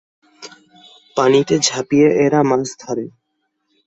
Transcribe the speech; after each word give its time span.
পানিতে 1.17 1.55
ঝাঁপিয়ে 1.59 2.07
এরা 2.25 2.41
মাছ 2.43 2.67
ধরে। 2.79 3.05